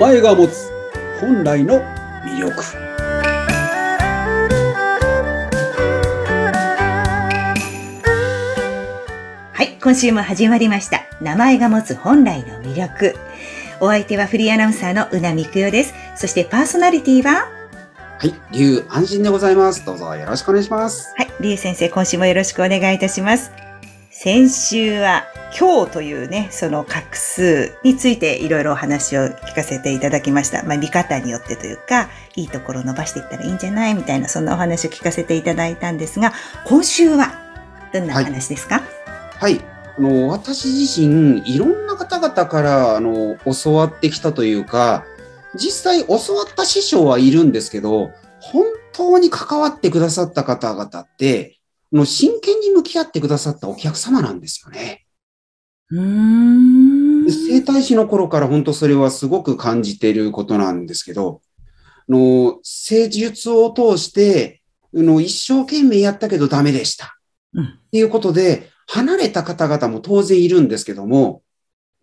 [0.00, 0.70] 前が持つ
[1.20, 1.82] 本来の
[2.24, 2.62] 魅力
[9.52, 11.02] はい、今週も始まりました。
[11.20, 13.14] 名前が持つ本来の魅力。
[13.78, 15.92] お相手はフリーアナウンサーのうなみくよです。
[16.16, 17.50] そしてパーソナリティは、
[18.18, 23.52] はい龍安心でございますどうぞよろしくお願いしますはい、りゅう先生、今週もよろしくお願いいたします。
[24.22, 25.24] 先週は
[25.58, 30.62] 今日というね、その画数についていろいろお話を聞かせていただきました。
[30.62, 33.94] まあ見方によってというか、いいところを伸ばしていったらいいんじゃない？
[33.94, 36.34] みたいな、そんなお話を聞かせていただいたんですが、
[36.66, 37.32] 今週は
[37.94, 38.82] どんなお話ですか、
[39.38, 39.58] はい。
[39.96, 45.06] あの私自身いろんな方々からあの教わってきたというか
[45.54, 51.58] 実際教わった師匠はいるんですけど本当に関わってくださった方々って
[51.90, 55.04] もう真剣に向き合ってくださったお客様なんですよね。
[55.90, 61.42] うーんで整体師の頃から本当それはすごく感じていることなんですけど、
[62.08, 64.62] あの施術を通して
[64.94, 67.18] あの一生懸命やったけどダメでした。
[67.54, 71.42] うんっていうことで、離れた方々も当然いるんですけども、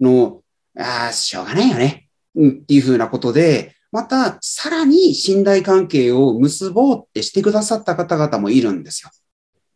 [0.00, 0.40] の、
[0.78, 2.08] ああ、しょうがないよね。
[2.34, 9.10] うん、っていうふうなことで、また、さらに信頼関係を結ぼうってしてくださった方々もいるんですよ。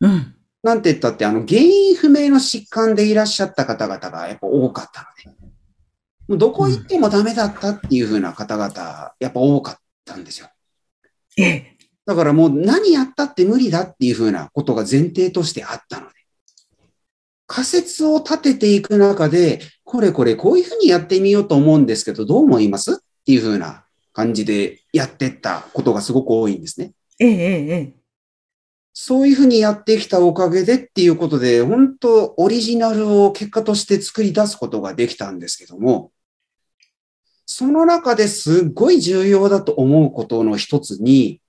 [0.00, 0.34] うん。
[0.62, 5.38] なんて言ったって、あの、原因不明の疾患でいらっしゃった方々がやっぱ多かったので、
[6.28, 10.48] もうどこ行ってもダメだったっていうふうな方々、やっぱ多かったんですよ。
[11.36, 11.76] ええ。
[12.04, 16.14] だからもう何やったって無理だっていうふうなことが前提としてあったので、
[17.46, 22.94] 仮説を立てていく中で、これこれこういうふうにやってみようと思うんですけど、どう思います？
[22.94, 26.92] っていうふうな感じでやってったことがすごく多いんですね。
[27.20, 27.95] ええ、ええ、ええ。
[28.98, 36.12] そういうふうにやってきたおかげでっていうことで、本当オリジナルを結果として作り出すことができたんですけども、
[37.44, 41.42] その中ですっごい重要だと思うことの一つに、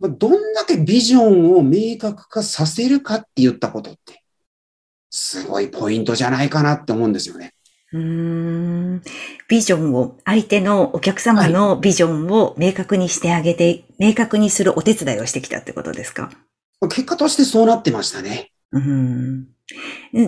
[0.00, 4.24] どんだけビジョンを明確化させるかって言ったことって、
[5.10, 7.54] すごいポイントじゃないかなって思うんですよね。
[7.92, 9.02] うーん。
[9.48, 16.30] ビジョンを、相手のお客様のビジョンを明確にしてあげて、明確にするお手伝いをしてきたってことですか？
[16.80, 18.50] まあ結果としてそうなってましたね。
[18.72, 19.48] うーん。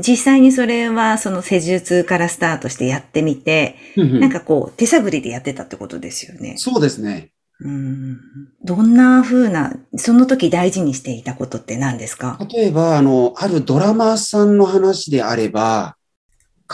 [0.01, 6.55] 実際にそれはその施術からスタートしてやってみて、なんかこう手探りでやってたってことですよね。
[6.57, 7.33] そうですね。
[7.61, 8.21] うーん。
[8.63, 12.39] どんな風な、その時大事にしていたことって何ですか？
[12.53, 15.97] 例えば、あの、あるドラマーさんの話であれば、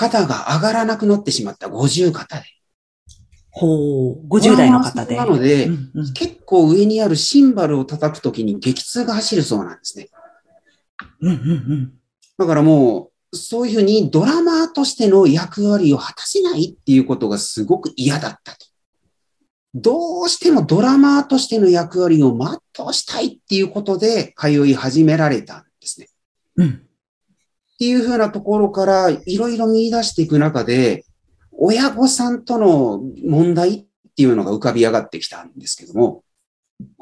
[0.01, 2.45] 肩が上がらなくなってしまった50肩で。
[3.51, 5.15] ほう、50代の方で。
[5.15, 10.09] なので、うんうん結構上にあるシンバルを叩くときに激痛が走るそうなんですね。
[11.21, 11.93] うんうんうん
[12.39, 18.67] だからもう、そういうふうにドラマーとしての役割を果たせないっていうことがすごく嫌だったと。
[19.75, 26.09] どうしてもドラマーとしての役割を全うしたいっていうことで通い始められたんですね。
[26.57, 26.90] うん
[27.81, 31.07] っていうふうなところからいろいろ見出していく中で、
[31.51, 36.23] 親御さんとの問題っていうのが浮かび上がってきたんですけども、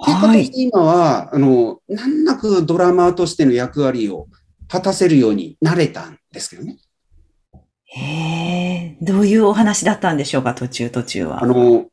[0.07, 4.29] 結果として今は、あの、難なくドラマーとしての役割を
[4.69, 6.77] 果たせるようになれたんですけどね。
[7.87, 11.43] へえ、どういうお話だったんでしょうか、途中途中は。
[11.43, 11.87] あの、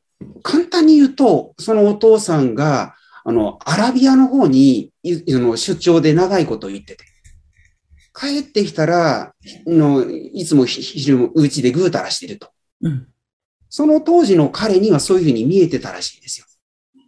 [0.43, 7.14] 簡単に言うと、そのお父さんが、あの、アラビアの方に、出張で長いこと言ってて、
[8.17, 9.33] 帰ってきたら、あ
[9.67, 12.49] のいつもひ昼もうちでぐうたらしてると。
[12.81, 13.07] うん。
[13.69, 16.45] その当時の彼にはそういうふうに見えてたらしいんですよ。
[16.47, 17.01] っ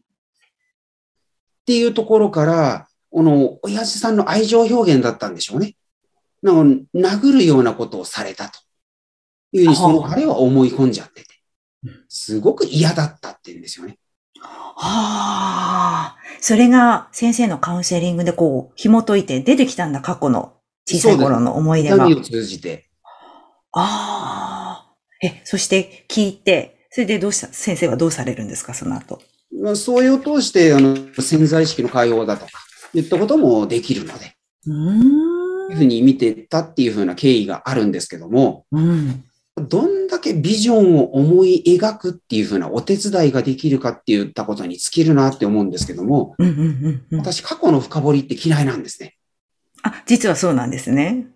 [1.66, 5.76] ていうところから、この親父さんの愛情表現だったんでしょうね。
[6.42, 8.60] なの殴るようなことをされたと
[9.54, 11.30] いうふうにその彼は思い込んじゃってて、
[12.10, 13.98] すごく嫌だったって言うんですよね。
[14.42, 16.18] はあ。
[16.42, 20.57] それが先生のカウンセリングでこう、紐解いて出てきたんだ、過去の
[20.90, 21.98] 小さい頃の思い出が。
[21.98, 22.88] 何を通じて？
[23.74, 24.94] ああ。
[25.22, 29.22] え、そして聞いて、それでどうした、先生はどうされるんですか、その後。
[29.62, 32.52] まあ、そういうを通して、あの、潜在意識の解放だとか、
[32.94, 34.34] 言ったこともできるので、
[34.66, 35.00] うー。
[35.68, 39.26] こういうんふうに見てったっていうふうな経緯があるんですけども、うん。
[39.60, 47.20] どんだけビジョンを思い描くっていうふうなお手伝いができるかって言ったことに尽きるなって思うんですけども、うんうんうんうん。
[47.20, 49.17] 私過去の深掘りって嫌いなんですね。
[49.90, 51.28] あ、実はそうなんですね。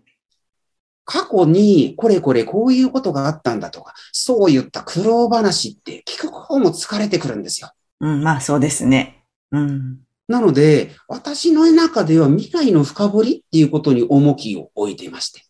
[1.06, 7.71] 過去にこれこれこういうことがあったんだとか、そういった苦労話って聞く方も疲れてくるんですよ。
[8.00, 9.24] うん、まあそうですね。
[9.51, 10.00] うん。
[10.27, 15.42] なので、私の中では未来の深掘りっていうことに重きを置いていまして。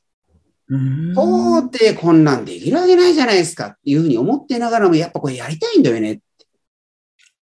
[0.70, 6.24] うん到底こんなんできるわけないじゃないですかっていうふうに思ってながらも、やっぱこれやりたいんだよねって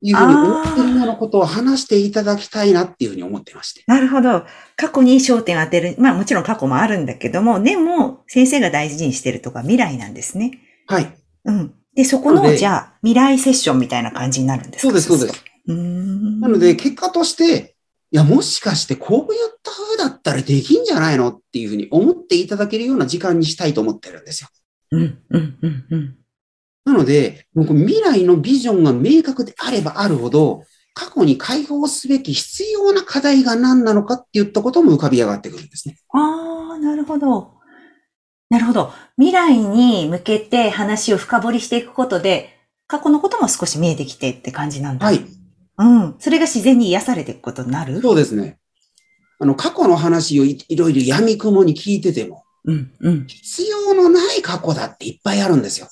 [0.02, 3.82] いうふうに思ってるようなことを話していただきたいなっていうふうに思ってまして。
[3.86, 4.44] なるほど。
[4.76, 5.96] 過去に焦点を当てる。
[5.98, 10.58] まあもちろん過去もあるんだけども、でも先生が大事にしてるとか未来なんですね。
[10.86, 11.12] はい。
[11.44, 11.74] うん。
[11.94, 14.88] で、そこの、じゃあ、未来セッションみたいな感じになるんですか？
[14.88, 15.44] そうです、そうです。。
[15.66, 16.40] うーん。
[16.40, 17.74] なので、結果として、
[18.10, 24.48] いや、もしかしてこういった風だったらできんじゃないのっていうふうに思っていただけるような時間にしたいと思ってるんですよ。
[24.90, 26.16] うん、うん、うん、うん。
[26.86, 30.62] なので、僕未来のビジョンが明確であればあるほど、
[30.94, 35.98] 過去に解放すべき必要な課題が何なのかって言ったことも浮かび上がってくるんですね。
[36.14, 37.54] ああ、なるほど。
[38.48, 38.92] なるほど。
[39.18, 42.50] 未来に向けて話を深掘りしていくことで、
[42.86, 45.06] 過去のことも少し見えてきてって感じなんだ。
[45.06, 45.26] はい。
[45.78, 46.14] うん。
[46.20, 48.00] それが自然に癒されていくことになる？
[48.00, 48.58] そうですね。
[49.40, 53.26] あの、過去の話をいいろいろ闇雲に聞いてても、うん、うん。
[53.26, 55.88] 必要のない過去だっていっぱいあるんですよ。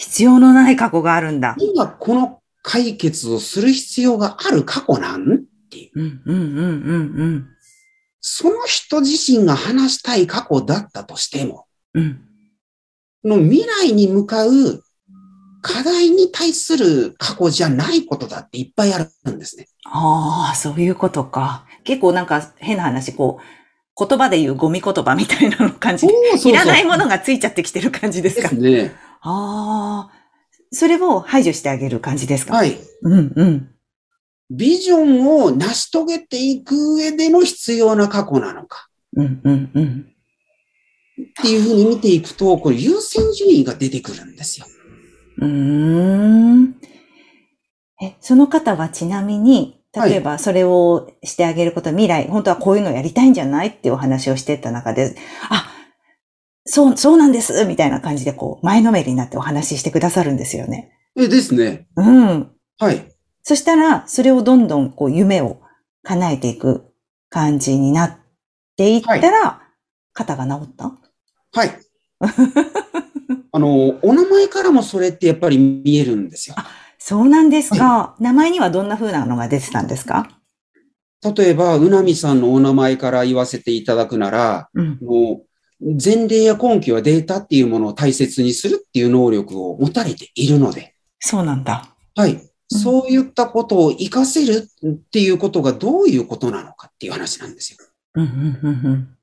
[0.00, 1.54] 必要のない過去があるんだ。
[1.58, 5.36] 今この解決をする必要がある過去なんっ
[5.70, 6.00] ていう。
[6.00, 7.46] うん、うん、うん、うん、うん。
[8.20, 12.20] その人自身が話したい過去だったとしても、うん。
[13.24, 14.82] の未来に向かう
[15.60, 19.68] 課題に対する過去じゃないことだっていっぱいあるんですね。
[19.84, 21.66] ああ、そういうことか。
[21.84, 26.06] 結構なんか変な話、こう、言葉で言うゴミ言葉みたいなの感じ。
[26.06, 28.48] そうそういらないものがついちゃってきてる感じですでか。
[28.48, 28.92] すね。
[29.22, 30.12] ああ、
[30.72, 32.54] それを排除してあげる感じですか？
[32.54, 32.76] はい。
[33.02, 33.70] うん、うん。
[34.50, 40.06] ビジョンを成し遂げていく上での必要な過去なのかうん、うん、うん。
[41.22, 44.66] っていうふうに見ていくと、これ優先順位が出てくるんですよ。
[45.38, 46.74] うーん。
[48.02, 53.68] え、その方はちなみに、例えばそれをしてあげること、未来、本当はこういうのやりたいんじゃない？
[53.68, 55.14] っていうお話をしてった中で、
[55.50, 55.69] あ、
[56.70, 60.92] そう、そうなんですみたいな感じでこう、前のめりになってお話ししてくださるんですよね。
[61.16, 61.88] え、ですね。
[61.96, 62.50] うん。
[62.78, 63.08] はい。
[63.42, 65.60] そしたら、それをどんどんこう、夢を
[66.04, 66.84] 叶えていく
[67.28, 68.18] 感じになっ
[68.76, 69.62] ていったら、
[70.12, 70.92] 肩が治った？
[71.52, 71.70] はい。
[73.52, 76.56] あの、お名前からもそれってやっぱり見えるんですよ。
[76.98, 78.14] そうなんですか。
[78.20, 80.28] 名前にはどんな風なのが出てたんですか？
[81.22, 84.98] 例えば、うなみさんのお名前から言わせていただくなら、うん。
[85.02, 85.49] もう
[85.80, 91.94] 前例や根拠やデータっていうものを大切にするっていう能力を持たれているので、そうなんだ。
[92.14, 92.50] はい。
[92.68, 97.78] そういったことを活かせるっていうことがどういうことなのかっていう話なんですよ。
[98.14, 99.16] うん、うん、うん、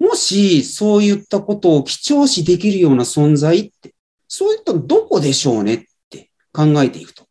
[0.00, 0.08] うん。
[0.08, 3.94] もし、そういったことを記帳視できるような存在って、
[4.26, 7.26] そういったどこでしょうねって考えていくと、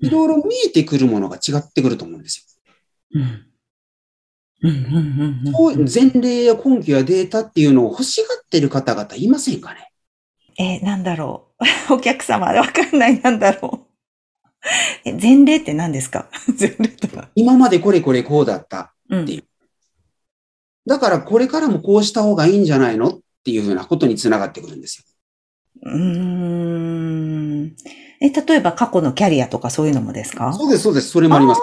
[0.00, 2.60] いろいろ見えてくるものが違ってくると思うんです
[3.14, 3.22] うん。
[3.22, 3.46] うん、
[5.86, 9.90] 前例や根拠やデータっていうのを欲しがってる方々いませんかね？
[10.58, 11.48] えーなんだろ
[11.90, 11.94] う。
[11.94, 13.86] お客様、わかんない、なんだろう。
[15.04, 16.28] え、前例って何ですか？
[16.58, 17.28] 前例とは。
[17.34, 18.94] 今までこれこれこうだった。
[19.10, 19.44] うんていう
[20.86, 25.04] だからこれからもこうした方がいいんじゃないのっていうふうなことにつながってくるんですよ。
[25.82, 27.76] うーん。
[28.20, 30.52] え、例えば過去のキャリアとかそういうのもですか？
[30.52, 31.08] そうです、そうです。
[31.08, 31.60] それもあります。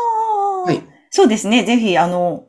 [0.66, 0.82] はい。
[1.12, 1.64] そうですね。
[1.64, 2.46] ぜひ、あの、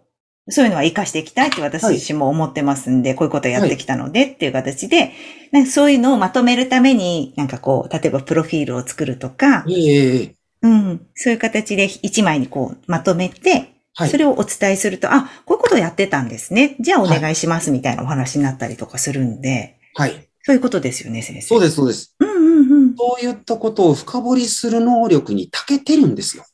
[0.48, 5.12] そういうのは活かしていきたいって私自身も思ってますんで、こういうことをやってきたのでっていう形で、
[5.52, 14.10] なんかそういうのをまとめるために、なんかこう、例えばプロフィールを作るとか、ええええうん、そういう形で一枚にこうまとめて、はい。
[14.10, 16.76] それをお伝えすると、あ、こういうことをやってたんですね。
[16.80, 20.28] じゃあお願いしますみたいなお話になったりとかするんで、はい。
[20.44, 21.42] そういうことですよね、先生。
[21.42, 22.16] そうです、そうです。
[22.18, 22.96] うんうんうん。
[22.96, 26.44] そういったことを深掘りする能力に長けてるんですよ。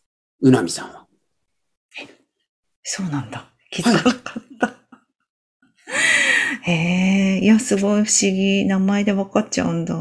[0.41, 1.07] うなみさんは。
[2.83, 3.53] そうなんだ。
[3.71, 4.35] 気づかなかった。
[6.63, 6.73] へ
[7.37, 8.65] え、いや、すごい不思議。
[8.67, 9.95] 名前で分かっちゃうんだ。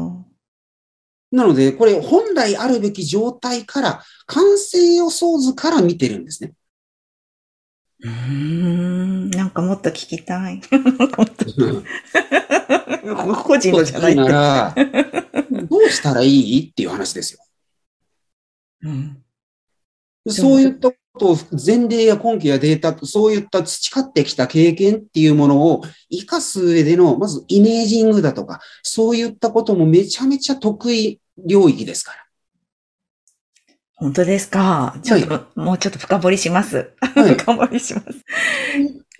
[1.30, 6.52] なので、これ本来あるべき状態から、完成予想図から見てるんですね。
[8.00, 10.60] うーん、なんかもっと聞きたい。
[13.44, 14.28] 個人のじゃないな。
[14.28, 14.74] ら、
[15.68, 16.70] どうしたらいい？
[16.70, 17.40] っていう話ですよ。
[18.82, 19.22] うん
[20.30, 32.24] そういったことを前例や根拠やデータ、そういった培ってきた経験っていうものを活かす上での、まずイメージングだとか、そういったこともめちゃめちゃ得意領域ですから。
[33.94, 34.96] 本当ですか？
[35.02, 36.92] ちょっと、もうちょっと深掘りします。
[37.00, 38.06] はい 深掘りします。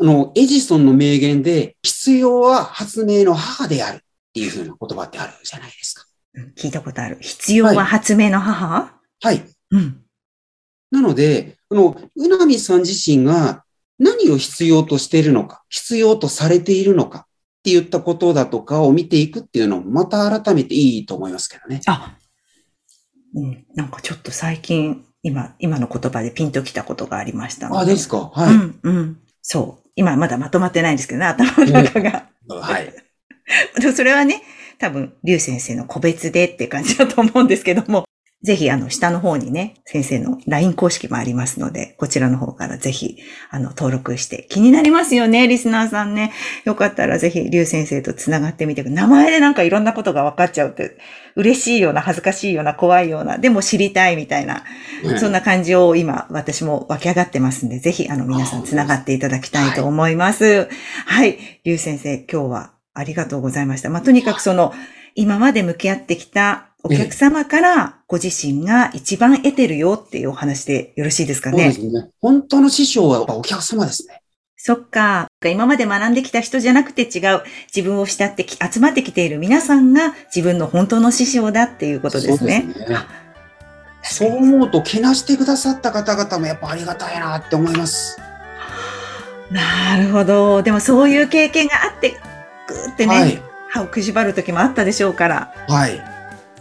[0.00, 4.00] あの、エジソンの名言で、必要は発明の母であるっ
[4.32, 6.04] ていうふうな言葉ってあるじゃないですか。
[6.34, 7.18] うん聞いたことある。
[7.20, 9.42] 必要は発明の母、はい。
[9.72, 10.04] うん。
[10.90, 13.64] なので、この、うなみさん自身が
[13.98, 17.28] 何を必要としているのか、必要とされているのかっ
[17.70, 21.80] 言ったことだとかを見ていくっていうのもまた改めていいと思いますけどね。
[21.86, 22.16] あ、
[23.34, 28.30] うん、なんかちょっと最近、今、今の言葉でピンときたことがありましたのあ、ですか？
[28.32, 28.54] はい。
[28.54, 29.20] うん、うん。
[29.42, 29.88] そう。
[29.96, 32.28] 今まだまとまってないんですけどね、頭の中が。
[32.48, 32.94] はい。
[33.94, 34.42] それはね、
[34.78, 38.04] 多分、竜先生の個別でって感じだと思うんですけども、
[38.44, 43.18] ぜひ、あの、下の方にね、先生の LINE 公式もありますので、こちらの方からぜひ、
[43.50, 46.32] あの、登録して、気になりますよね、リスナーさんね。
[46.64, 48.84] よかったらぜひ、竜先生と繋がってみて。
[48.84, 50.98] 名前でなんかいろんなことが分かっちゃうって、
[51.34, 54.62] 嬉しいような、恥ずかしいような、怖いような、でも知りたいみたいな、
[55.18, 60.68] そんな感じを今、私も湧き上がってますんで、ぜひ、あの、皆さん繋がっていただきたいと思います。
[61.06, 61.60] はい。
[61.64, 63.90] 竜先生、今日はありがとうございました。
[63.90, 64.72] まあ、とにかくその、
[65.16, 71.72] 今まで向き合ってきたお客様からご自身が一番得てるよっていうお話でよろしいですかね？
[71.72, 72.10] そうですね。
[72.20, 74.22] 本当の師匠はやっぱお客様ですね。
[74.56, 75.28] そっか。
[75.44, 77.42] 今まで学んできた人じゃなくて違う。
[77.74, 82.64] 自分を慕ってき集まってきている皆さんが自分の本当の師匠だっていうことですね。
[82.66, 82.98] そうですね。
[84.02, 88.18] そう思うと、けなしてくださった方々もやっぱありがたいなって思います。
[89.50, 90.62] なるほど。
[90.62, 92.16] でもそういう経験があって、
[92.68, 93.42] ぐーってね、はい。
[93.70, 95.52] 歯をくじばる時もあったでしょうから。
[95.68, 96.00] はい。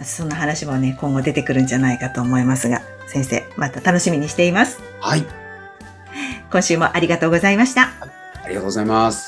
[0.01, 4.79] そんな話もね、今後出てくるんじゃないかと思いますが、先生、また楽しみにしています。
[5.01, 5.25] はい。
[6.51, 7.91] 今週もありがとうございました。
[8.43, 9.26] ありがとうございます。